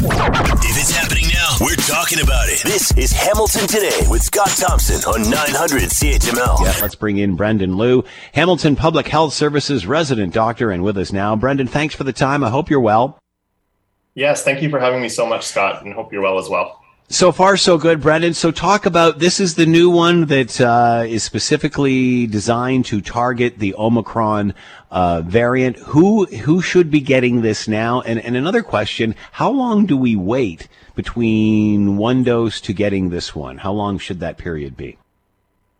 [0.00, 2.62] If it's happening now, we're talking about it.
[2.62, 6.60] This is Hamilton Today with Scott Thompson on 900 CHML.
[6.60, 11.12] Yeah, let's bring in Brendan Lew, Hamilton Public Health Services resident doctor, and with us
[11.12, 11.34] now.
[11.34, 12.44] Brendan, thanks for the time.
[12.44, 13.18] I hope you're well.
[14.14, 16.80] Yes, thank you for having me so much, Scott, and hope you're well as well.
[17.10, 18.34] So far, so good, Brendan.
[18.34, 23.58] So talk about this is the new one that uh, is specifically designed to target
[23.58, 24.52] the Omicron
[24.90, 25.78] uh, variant.
[25.78, 28.02] Who who should be getting this now?
[28.02, 33.34] And and another question: How long do we wait between one dose to getting this
[33.34, 33.56] one?
[33.56, 34.98] How long should that period be?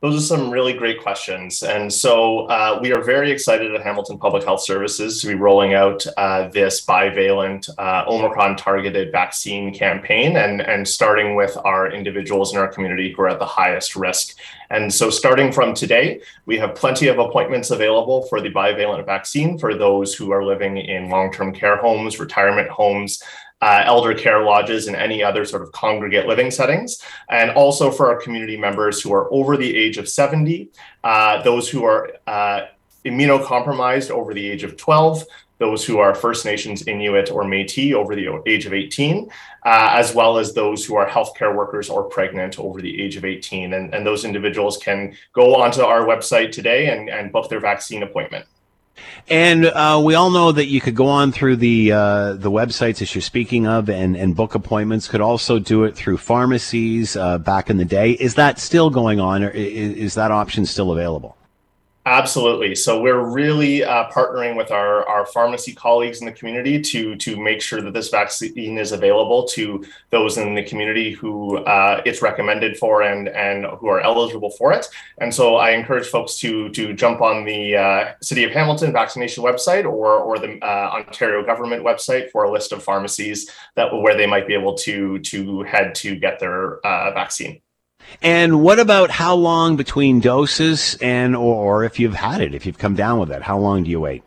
[0.01, 1.65] Those are some really great questions.
[1.65, 5.75] And so uh, we are very excited at Hamilton Public Health Services to be rolling
[5.75, 12.53] out uh, this bivalent uh, Omicron targeted vaccine campaign and, and starting with our individuals
[12.53, 14.37] in our community who are at the highest risk.
[14.71, 19.59] And so starting from today, we have plenty of appointments available for the bivalent vaccine
[19.59, 23.21] for those who are living in long term care homes, retirement homes,
[23.61, 28.13] uh, elder care lodges and any other sort of congregate living settings, and also for
[28.13, 30.71] our community members who are over the age of 70,
[31.05, 32.67] uh, those who are uh,
[33.05, 35.25] immunocompromised over the age of 12,
[35.59, 39.29] those who are First Nations, Inuit, or Metis over the age of 18,
[39.67, 43.25] uh, as well as those who are healthcare workers or pregnant over the age of
[43.25, 43.75] 18.
[43.75, 48.05] And, and those individuals can go onto our website today and, and book their vaccine
[48.05, 48.47] appointment.
[49.31, 52.99] And uh, we all know that you could go on through the uh, the websites
[52.99, 55.09] that you're speaking of and, and book appointments.
[55.09, 58.13] Could also do it through pharmacies uh, back in the day.
[58.13, 61.38] Is that still going on, or is, is that option still available?
[62.07, 62.75] Absolutely.
[62.75, 67.37] So we're really uh, partnering with our, our pharmacy colleagues in the community to to
[67.37, 72.23] make sure that this vaccine is available to those in the community who uh, it's
[72.23, 74.87] recommended for and and who are eligible for it.
[75.19, 79.45] And so I encourage folks to to jump on the uh, City of Hamilton vaccination
[79.45, 84.17] website or or the uh, Ontario government website for a list of pharmacies that where
[84.17, 87.61] they might be able to to head to get their uh, vaccine.
[88.23, 92.67] And what about how long between doses and or, or if you've had it, if
[92.67, 94.23] you've come down with it, how long do you wait?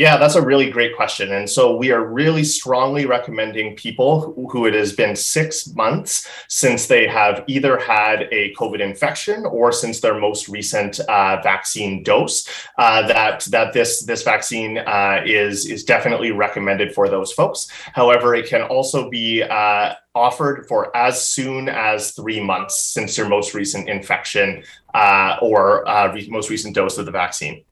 [0.00, 1.30] Yeah, that's a really great question.
[1.34, 6.86] And so we are really strongly recommending people who, it has been six months since
[6.86, 12.48] they have either had a COVID infection or since their most recent uh, vaccine dose
[12.78, 17.68] uh, that that this this vaccine uh, is is definitely recommended for those folks.
[17.92, 23.28] However, it can also be uh, offered for as soon as three months since your
[23.28, 24.62] most recent infection
[24.94, 27.64] uh, or uh, re- most recent dose of the vaccine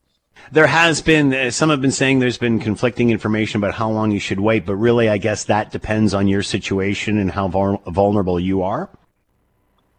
[0.52, 4.10] there has been uh, some have been saying there's been conflicting information about how long
[4.10, 7.82] you should wait, but really, I guess that depends on your situation and how vul-
[7.86, 8.88] vulnerable you are.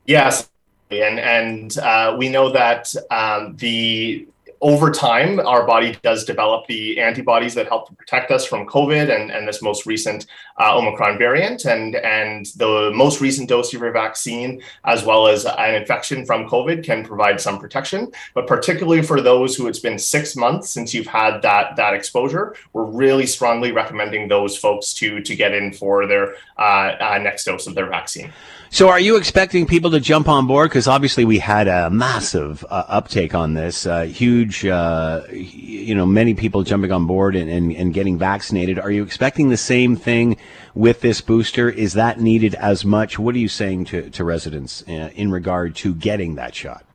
[0.06, 0.50] Yes,
[0.90, 4.28] and and uh, we know that um, the
[4.62, 9.14] over time, our body does develop the antibodies that help to protect us from COVID
[9.14, 10.26] and, and this most recent
[10.60, 11.66] uh, Omicron variant.
[11.66, 16.48] And, and the most recent dose of your vaccine, as well as an infection from
[16.48, 18.12] COVID, can provide some protection.
[18.34, 22.56] But particularly for those who it's been six months since you've had that, that exposure,
[22.74, 27.46] we're really strongly recommending those folks to, to get in for their uh, uh, next
[27.46, 28.34] dose of their vaccine.
[28.72, 30.70] So, are you expecting people to jump on board?
[30.70, 34.02] Because obviously, we had a massive uh, uptake on this, uh,
[34.50, 38.80] huge, uh, you know, many people jumping on board and, and, and, getting vaccinated.
[38.80, 40.38] Are you expecting the same thing
[40.74, 41.70] with this booster?
[41.70, 43.20] Is that needed as much?
[43.20, 46.86] What are you saying to, to residents uh, in regard to getting that shot?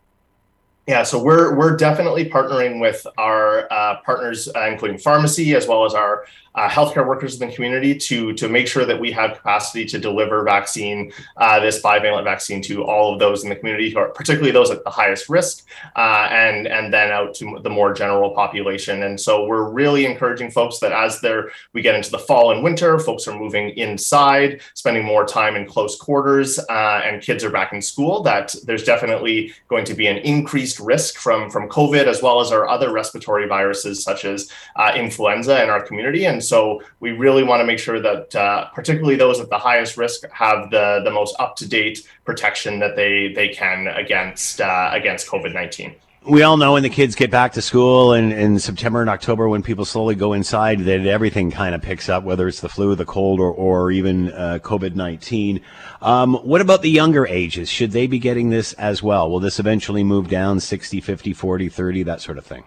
[0.87, 5.87] Yeah, so we're we're definitely partnering with our uh, partners, uh, including pharmacy, as well
[5.87, 9.37] as our uh, healthcare workers in the community, to to make sure that we have
[9.37, 13.91] capacity to deliver vaccine, uh, this bivalent vaccine, to all of those in the community,
[13.91, 15.67] who are particularly those at the highest risk,
[15.97, 19.03] uh, and and then out to the more general population.
[19.03, 22.63] And so we're really encouraging folks that as they're we get into the fall and
[22.63, 27.51] winter, folks are moving inside, spending more time in close quarters, uh, and kids are
[27.51, 28.23] back in school.
[28.23, 32.53] That there's definitely going to be an increased risk from, from COVID as well as
[32.53, 36.27] our other respiratory viruses such as uh, influenza in our community.
[36.27, 39.97] And so we really want to make sure that uh, particularly those at the highest
[39.97, 45.95] risk have the, the most up-to-date protection that they, they can against, uh, against COVID-19
[46.27, 49.49] we all know when the kids get back to school in, in September and October,
[49.49, 52.95] when people slowly go inside, that everything kind of picks up, whether it's the flu,
[52.95, 55.61] the cold, or, or even uh, COVID 19.
[56.01, 57.69] Um, what about the younger ages?
[57.69, 59.31] Should they be getting this as well?
[59.31, 62.65] Will this eventually move down 60, 50, 40, 30, that sort of thing?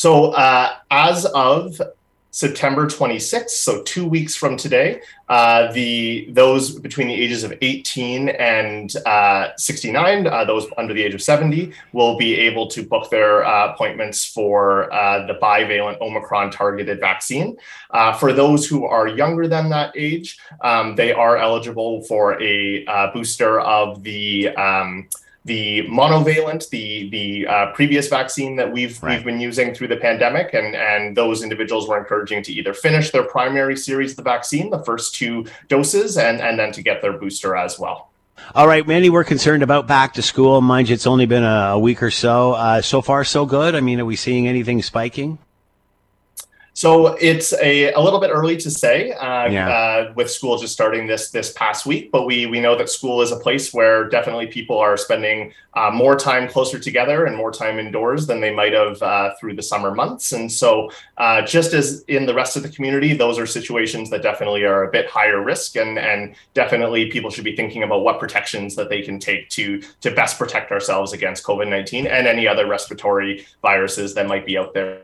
[0.00, 1.78] So, uh, as of
[2.30, 8.30] September 26th, so two weeks from today, uh, the those between the ages of 18
[8.30, 13.10] and uh, 69, uh, those under the age of 70, will be able to book
[13.10, 17.58] their uh, appointments for uh, the bivalent Omicron targeted vaccine.
[17.90, 22.86] Uh, for those who are younger than that age, um, they are eligible for a
[23.12, 25.10] booster of the um,
[25.44, 29.16] the monovalent, the the uh, previous vaccine that we've right.
[29.16, 33.10] we've been using through the pandemic, and and those individuals were encouraging to either finish
[33.10, 37.00] their primary series of the vaccine, the first two doses, and and then to get
[37.00, 38.10] their booster as well.
[38.54, 40.60] All right, Mandy, we're concerned about back to school.
[40.60, 42.52] Mind you, it's only been a, a week or so.
[42.52, 43.74] Uh, so far, so good.
[43.74, 45.38] I mean, are we seeing anything spiking?
[46.80, 49.68] So it's a, a little bit early to say uh, yeah.
[49.68, 53.20] uh, with school just starting this this past week, but we we know that school
[53.20, 57.52] is a place where definitely people are spending uh, more time closer together and more
[57.52, 60.32] time indoors than they might have uh, through the summer months.
[60.32, 64.22] And so, uh, just as in the rest of the community, those are situations that
[64.22, 68.18] definitely are a bit higher risk, and and definitely people should be thinking about what
[68.18, 72.48] protections that they can take to to best protect ourselves against COVID nineteen and any
[72.48, 75.02] other respiratory viruses that might be out there.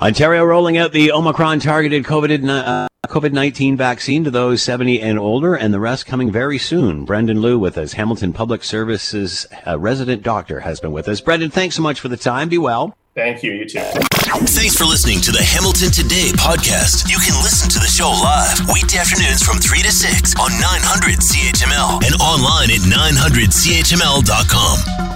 [0.00, 5.18] Ontario rolling out the Omicron targeted COVID uh, COVID 19 vaccine to those 70 and
[5.18, 7.04] older, and the rest coming very soon.
[7.04, 11.20] Brendan Lew with us, Hamilton Public Services uh, resident doctor, has been with us.
[11.20, 12.48] Brendan, thanks so much for the time.
[12.48, 12.96] Be well.
[13.14, 13.52] Thank you.
[13.52, 13.80] You too.
[13.80, 17.08] Thanks for listening to the Hamilton Today podcast.
[17.08, 21.16] You can listen to the show live weekday afternoons from 3 to 6 on 900
[21.16, 25.15] CHML and online at 900CHML.com.